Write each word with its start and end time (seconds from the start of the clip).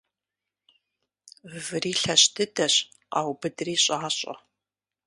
Выри 1.65 1.93
лъэщ 2.01 2.23
дыдэщ 2.35 2.75
къаубыдри 3.11 3.75
щIащIэ. 3.83 4.33